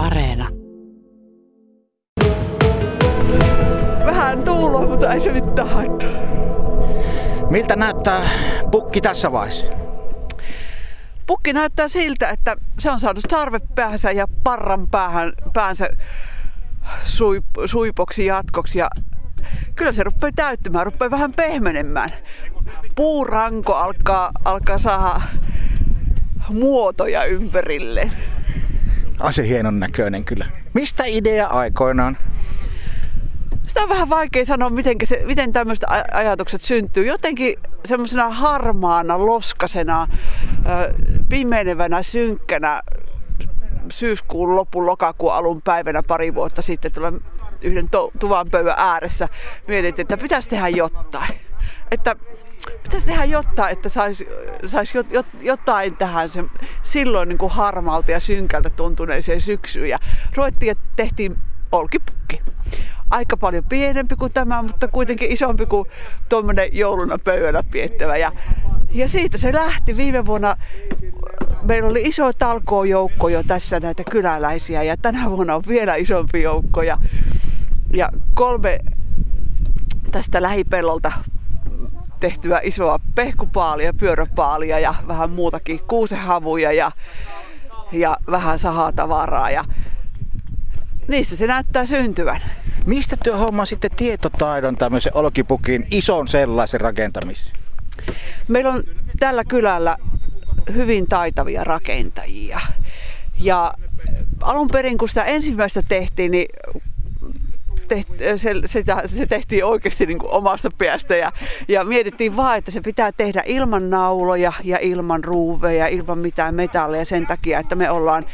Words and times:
Areena. 0.00 0.48
Vähän 4.04 4.42
tuuloa, 4.44 4.86
mutta 4.86 5.14
ei 5.14 5.20
se 5.20 5.32
mitään 5.32 5.68
haittaa. 5.68 6.08
Miltä 7.50 7.76
näyttää 7.76 8.22
pukki 8.70 9.00
tässä 9.00 9.32
vaiheessa? 9.32 9.72
Pukki 11.26 11.52
näyttää 11.52 11.88
siltä, 11.88 12.28
että 12.28 12.56
se 12.78 12.90
on 12.90 13.00
saanut 13.00 13.24
sarvepäänsä 13.30 14.10
ja 14.10 14.26
parran 14.44 14.88
päähän, 14.88 15.32
päänsä 15.52 15.88
suip, 17.02 17.44
suipoksi 17.66 18.26
jatkoksi 18.26 18.78
ja 18.78 18.88
kyllä 19.74 19.92
se 19.92 20.02
rupeaa 20.02 20.32
täyttymään, 20.36 20.86
rupeaa 20.86 21.10
vähän 21.10 21.32
pehmenemään. 21.32 22.08
Puuranko 22.94 23.74
alkaa, 23.74 24.30
alkaa 24.44 24.78
saada 24.78 25.20
muotoja 26.48 27.24
ympärille. 27.24 28.10
Ase 29.20 29.48
hienon 29.48 29.80
näköinen 29.80 30.24
kyllä. 30.24 30.46
Mistä 30.74 31.04
idea 31.06 31.46
aikoinaan? 31.46 32.18
Sitä 33.66 33.82
on 33.82 33.88
vähän 33.88 34.10
vaikea 34.10 34.44
sanoa, 34.44 34.70
miten, 34.70 34.96
se, 35.04 35.22
miten 35.26 35.52
tämmöiset 35.52 35.84
ajatukset 36.12 36.60
syntyy. 36.60 37.06
Jotenkin 37.06 37.56
semmoisena 37.84 38.28
harmaana, 38.28 39.26
loskasena, 39.26 40.08
pimenevänä, 41.28 42.02
synkkänä 42.02 42.82
syyskuun 43.92 44.56
lopun, 44.56 44.86
lokakuun 44.86 45.34
alun 45.34 45.62
päivänä 45.62 46.02
pari 46.02 46.34
vuotta 46.34 46.62
sitten 46.62 46.92
tuolla 46.92 47.12
yhden 47.62 47.88
tuvan 48.18 48.50
pöydän 48.50 48.74
ääressä 48.76 49.28
mietin, 49.68 50.02
että 50.02 50.16
pitäisi 50.16 50.50
tehdä 50.50 50.68
jotain. 50.68 51.40
Että 51.90 52.16
pitäisi 52.82 53.06
tehdä 53.06 53.24
jotain, 53.24 53.72
että 53.72 53.88
saisi 53.88 54.28
sais 54.66 54.94
jotain 55.40 55.96
tähän 55.96 56.28
se, 56.28 56.44
silloin 56.82 57.28
niin 57.28 57.38
kuin 57.38 57.52
harmaalta 57.52 58.10
ja 58.10 58.20
synkältä 58.20 58.70
tuntuneeseen 58.70 59.40
syksyyn. 59.40 59.88
Ja 59.88 59.98
ruvettiin 60.36 60.68
ja 60.68 60.74
tehtiin 60.96 61.36
olkipukki. 61.72 62.42
Aika 63.10 63.36
paljon 63.36 63.64
pienempi 63.64 64.16
kuin 64.16 64.32
tämä, 64.32 64.62
mutta 64.62 64.88
kuitenkin 64.88 65.32
isompi 65.32 65.66
kuin 65.66 65.88
tuommoinen 66.28 66.68
jouluna 66.72 67.18
pöydällä 67.18 67.62
piettävä. 67.70 68.16
Ja, 68.16 68.32
ja 68.92 69.08
siitä 69.08 69.38
se 69.38 69.52
lähti 69.52 69.96
viime 69.96 70.26
vuonna. 70.26 70.56
Meillä 71.62 71.88
oli 71.88 72.02
iso 72.02 72.32
talkoojoukko 72.32 73.28
jo 73.28 73.42
tässä 73.42 73.80
näitä 73.80 74.02
kyläläisiä 74.10 74.82
ja 74.82 74.96
tänä 74.96 75.30
vuonna 75.30 75.54
on 75.54 75.62
vielä 75.68 75.94
isompi 75.94 76.42
joukko. 76.42 76.82
Ja, 76.82 76.98
ja 77.92 78.08
kolme 78.34 78.78
tästä 80.10 80.42
lähipellolta 80.42 81.12
tehtyä 82.20 82.60
isoa 82.62 83.00
pehkupaalia, 83.14 83.92
pyöräpaalia 83.92 84.78
ja 84.78 84.94
vähän 85.08 85.30
muutakin 85.30 85.80
kuusehavuja 85.88 86.72
ja, 86.72 86.92
ja 87.92 88.16
vähän 88.30 88.58
sahatavaraa. 88.58 89.50
Ja 89.50 89.64
niistä 91.08 91.36
se 91.36 91.46
näyttää 91.46 91.86
syntyvän. 91.86 92.40
Mistä 92.86 93.16
työ 93.24 93.36
homma 93.36 93.66
sitten 93.66 93.90
tietotaidon 93.96 94.76
tämmöisen 94.76 95.16
olkipukin 95.16 95.86
ison 95.90 96.28
sellaisen 96.28 96.80
rakentamiseen? 96.80 97.52
Meillä 98.48 98.70
on 98.70 98.84
tällä 99.20 99.44
kylällä 99.44 99.96
hyvin 100.74 101.08
taitavia 101.08 101.64
rakentajia. 101.64 102.60
Ja 103.40 103.74
alun 104.40 104.68
perin 104.68 104.98
kun 104.98 105.08
sitä 105.08 105.24
ensimmäistä 105.24 105.82
tehtiin, 105.88 106.30
niin 106.30 106.46
se, 108.36 108.84
se 109.06 109.26
tehtiin 109.26 109.64
oikeasti 109.64 110.06
niin 110.06 110.18
kuin 110.18 110.32
omasta 110.32 110.70
päästä 110.78 111.16
ja, 111.16 111.32
ja 111.68 111.84
mietittiin 111.84 112.36
vaan, 112.36 112.58
että 112.58 112.70
se 112.70 112.80
pitää 112.80 113.12
tehdä 113.12 113.42
ilman 113.46 113.90
nauloja 113.90 114.52
ja 114.64 114.78
ilman 114.80 115.24
ruuveja, 115.24 115.86
ilman 115.86 116.18
mitään 116.18 116.54
metalleja 116.54 117.04
sen 117.04 117.26
takia, 117.26 117.58
että 117.58 117.74
me 117.74 117.90
ollaan 117.90 118.24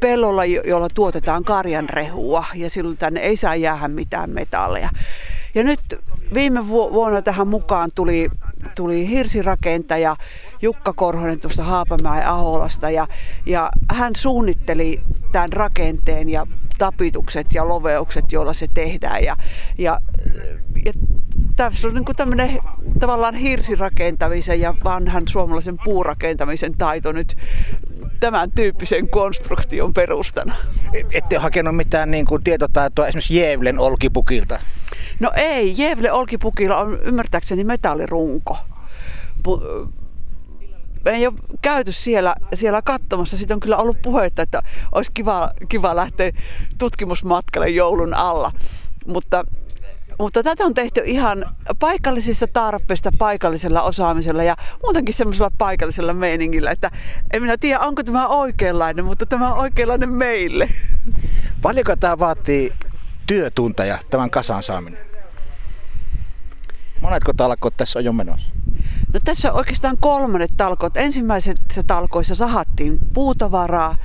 pellolla, 0.00 0.44
jolla 0.44 0.88
tuotetaan 0.94 1.44
karjan 1.44 1.88
rehua 1.88 2.44
ja 2.54 2.70
silloin 2.70 2.96
tänne 2.96 3.20
ei 3.20 3.36
saa 3.36 3.54
jäädä 3.54 3.88
mitään 3.88 4.30
metalleja. 4.30 4.90
Ja 5.54 5.64
nyt 5.64 5.80
viime 6.34 6.68
vuonna 6.68 7.22
tähän 7.22 7.48
mukaan 7.48 7.90
tuli, 7.94 8.28
tuli 8.74 9.08
hirsirakentaja 9.08 10.16
Jukka 10.62 10.92
Korhonen 10.92 11.40
tuosta 11.40 11.64
Haapamäen 11.64 12.26
Aholasta 12.26 12.90
ja, 12.90 13.06
ja 13.46 13.70
hän 13.92 14.12
suunnitteli 14.16 15.00
tämän 15.32 15.52
rakenteen 15.52 16.28
ja 16.28 16.46
tapitukset 16.78 17.46
ja 17.54 17.68
loveukset, 17.68 18.32
joilla 18.32 18.52
se 18.52 18.66
tehdään. 18.74 19.24
Ja, 19.24 19.36
ja, 19.78 20.00
ja 20.84 20.92
tässä 21.56 21.88
on 21.88 21.94
niin 21.94 22.16
tämmöinen 22.16 22.58
tavallaan 23.00 23.34
hirsirakentamisen 23.34 24.60
ja 24.60 24.74
vanhan 24.84 25.22
suomalaisen 25.28 25.76
puurakentamisen 25.84 26.78
taito 26.78 27.12
nyt 27.12 27.36
tämän 28.20 28.50
tyyppisen 28.50 29.08
konstruktion 29.08 29.94
perustana. 29.94 30.54
Ette 31.12 31.36
ole 31.36 31.42
hakenut 31.42 31.76
mitään 31.76 32.10
niin 32.10 32.26
kuin 32.26 32.44
tietotaitoa 32.44 33.06
esimerkiksi 33.06 33.36
Jevlen 33.36 33.78
olkipukilta? 33.78 34.58
No 35.20 35.32
ei, 35.36 35.74
Jevle 35.78 36.12
olkipukilla 36.12 36.76
on 36.76 36.98
ymmärtääkseni 37.02 37.64
metallirunko. 37.64 38.56
Me 41.04 41.10
ei 41.10 41.26
ole 41.26 41.34
käyty 41.62 41.92
siellä, 41.92 42.34
siellä 42.54 42.82
katsomassa. 42.82 43.36
Siitä 43.36 43.54
on 43.54 43.60
kyllä 43.60 43.76
ollut 43.76 44.02
puhetta, 44.02 44.42
että 44.42 44.62
olisi 44.92 45.10
kiva, 45.14 45.50
kiva 45.68 45.96
lähteä 45.96 46.32
tutkimusmatkalle 46.78 47.68
joulun 47.68 48.14
alla. 48.14 48.52
Mutta 49.06 49.44
mutta 50.18 50.42
tätä 50.42 50.64
on 50.64 50.74
tehty 50.74 51.02
ihan 51.04 51.54
paikallisista 51.78 52.46
tarpeista, 52.46 53.10
paikallisella 53.18 53.82
osaamisella 53.82 54.42
ja 54.42 54.56
muutenkin 54.82 55.14
semmoisella 55.14 55.50
paikallisella 55.58 56.14
meiningillä, 56.14 56.70
että 56.70 56.90
en 57.32 57.42
minä 57.42 57.56
tiedä, 57.58 57.80
onko 57.80 58.02
tämä 58.02 58.26
oikeanlainen, 58.26 59.04
mutta 59.04 59.26
tämä 59.26 59.52
on 59.52 59.58
oikeanlainen 59.58 60.12
meille. 60.12 60.68
Paljonko 61.62 61.96
tämä 61.96 62.18
vaatii 62.18 62.70
työtunteja, 63.26 63.98
tämän 64.10 64.30
kasan 64.30 64.62
saaminen? 64.62 65.08
Monetko 67.00 67.32
talkot 67.32 67.76
tässä 67.76 67.98
on 67.98 68.04
jo 68.04 68.12
menossa? 68.12 68.50
No 69.12 69.20
tässä 69.24 69.52
oikeastaan 69.52 69.96
kolmannet 70.00 70.50
talkot. 70.56 70.96
Ensimmäisessä 70.96 71.82
talkoissa 71.86 72.34
sahattiin 72.34 72.98
puutavaraa, 73.14 73.96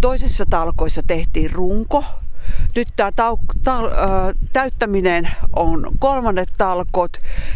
toisessa 0.00 0.44
talkoissa 0.50 1.02
tehtiin 1.06 1.50
runko, 1.50 2.04
nyt 2.76 2.88
tämä 2.96 3.10
tau- 3.10 3.60
ta- 3.64 3.90
täyttäminen 4.52 5.30
on 5.56 5.90
kolmannet 5.98 6.52
talkot 6.58 7.12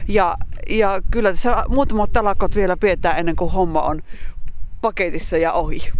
ja, 0.08 0.36
ja 0.70 1.02
kyllä 1.10 1.30
tässä 1.30 1.64
muutamat 1.68 2.12
talkot 2.12 2.56
vielä 2.56 2.76
pidetään 2.76 3.18
ennen 3.18 3.36
kuin 3.36 3.52
homma 3.52 3.82
on 3.82 4.02
paketissa 4.80 5.36
ja 5.36 5.52
ohi. 5.52 5.92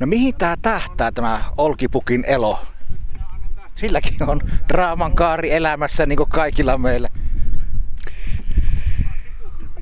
No 0.00 0.06
mihin 0.06 0.34
tämä 0.34 0.56
tähtää 0.62 1.12
tämä 1.12 1.44
Olkipukin 1.58 2.24
elo? 2.26 2.58
Silläkin 3.76 4.22
on 4.28 4.40
draaman 4.68 5.14
kaari 5.14 5.52
elämässä 5.52 6.06
niin 6.06 6.16
kuin 6.16 6.28
kaikilla 6.28 6.78
meillä. 6.78 7.08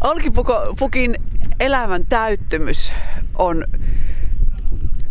Olkipukin 0.04 1.16
elämän 1.60 2.06
täyttymys 2.06 2.92
on 3.38 3.64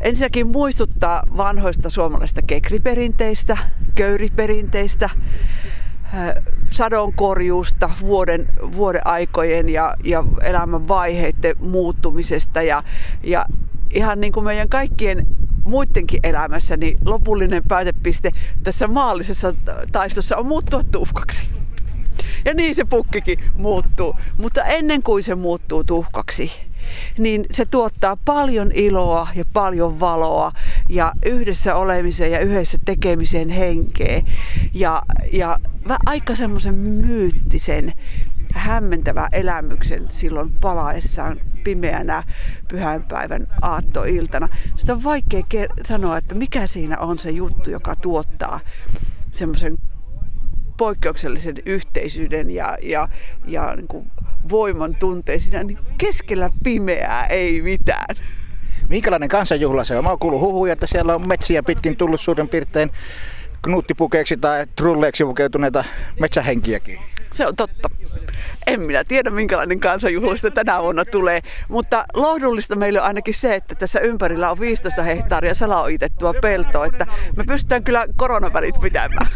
ensinnäkin 0.01 0.47
muistuttaa 0.47 1.23
vanhoista 1.37 1.89
suomalaisista 1.89 2.41
kekriperinteistä, 2.41 3.57
köyriperinteistä, 3.95 5.09
sadonkorjuusta, 6.71 7.89
vuoden, 8.01 8.49
vuoden 8.75 9.07
aikojen 9.07 9.69
ja, 9.69 9.95
ja 10.03 10.23
elämän 10.41 10.87
vaiheiden 10.87 11.55
muuttumisesta 11.59 12.61
ja, 12.61 12.83
ja 13.23 13.45
ihan 13.89 14.21
niin 14.21 14.33
kuin 14.33 14.43
meidän 14.43 14.69
kaikkien 14.69 15.27
muidenkin 15.63 16.19
elämässä, 16.23 16.77
niin 16.77 16.97
lopullinen 17.05 17.63
päätepiste 17.67 18.31
tässä 18.63 18.87
maallisessa 18.87 19.53
taistossa 19.91 20.37
on 20.37 20.45
muuttua 20.45 20.83
tuhkaksi. 20.83 21.62
Ja 22.45 22.53
niin 22.53 22.75
se 22.75 22.83
pukkikin 22.85 23.39
muuttuu. 23.53 24.15
Mutta 24.37 24.63
ennen 24.63 25.03
kuin 25.03 25.23
se 25.23 25.35
muuttuu 25.35 25.83
tuhkaksi, 25.83 26.51
niin 27.17 27.45
se 27.51 27.65
tuottaa 27.65 28.17
paljon 28.25 28.71
iloa 28.73 29.27
ja 29.35 29.45
paljon 29.53 29.99
valoa 29.99 30.51
ja 30.89 31.11
yhdessä 31.25 31.75
olemisen 31.75 32.31
ja 32.31 32.39
yhdessä 32.39 32.77
tekemisen 32.85 33.49
henkeä. 33.49 34.21
Ja, 34.73 35.01
ja 35.31 35.59
aika 36.05 36.35
semmoisen 36.35 36.75
myyttisen, 36.75 37.93
hämmentävä 38.53 39.29
elämyksen 39.31 40.07
silloin 40.11 40.51
palaessaan 40.61 41.39
pimeänä 41.63 42.23
pyhänpäivän 42.67 43.47
aattoiltana. 43.61 44.47
Sitä 44.75 44.93
on 44.93 45.03
vaikea 45.03 45.43
sanoa, 45.85 46.17
että 46.17 46.35
mikä 46.35 46.67
siinä 46.67 46.97
on 46.97 47.19
se 47.19 47.31
juttu, 47.31 47.69
joka 47.69 47.95
tuottaa 47.95 48.59
semmoisen 49.31 49.77
poikkeuksellisen 50.83 51.55
yhteisyyden 51.65 52.51
ja, 52.51 52.77
ja, 52.81 53.07
ja 53.47 53.75
niin 53.75 53.87
kuin 53.87 54.11
voiman 54.49 54.95
tunteen 54.95 55.41
siinä 55.41 55.63
niin 55.63 55.79
keskellä 55.97 56.49
pimeää 56.63 57.25
ei 57.25 57.61
mitään. 57.61 58.15
Minkälainen 58.89 59.29
kansanjuhla 59.29 59.83
se 59.83 59.97
on? 59.97 60.03
Mä 60.03 60.09
oon 60.09 60.19
kuullut 60.19 60.41
huhuja, 60.41 60.73
että 60.73 60.87
siellä 60.87 61.15
on 61.15 61.27
metsiä 61.27 61.63
pitkin 61.63 61.97
tullut 61.97 62.21
suurin 62.21 62.49
piirtein 62.49 62.91
knuuttipukeiksi 63.61 64.37
tai 64.37 64.65
trulleeksi 64.75 65.23
pukeutuneita 65.23 65.83
metsähenkiäkin. 66.19 66.99
Se 67.31 67.47
on 67.47 67.55
totta. 67.55 67.89
En 68.67 68.81
minä 68.81 69.03
tiedä, 69.03 69.29
minkälainen 69.29 69.79
kansanjuhlista 69.79 70.51
tänä 70.51 70.81
vuonna 70.81 71.05
tulee, 71.05 71.41
mutta 71.69 72.05
lohdullista 72.13 72.75
meille 72.75 73.01
on 73.01 73.07
ainakin 73.07 73.33
se, 73.33 73.55
että 73.55 73.75
tässä 73.75 73.99
ympärillä 73.99 74.51
on 74.51 74.59
15 74.59 75.03
hehtaaria 75.03 75.55
salaoitettua 75.55 76.33
peltoa, 76.41 76.85
että 76.85 77.05
me 77.37 77.43
pystytään 77.43 77.83
kyllä 77.83 78.05
koronavälit 78.15 78.75
pitämään. 78.81 79.27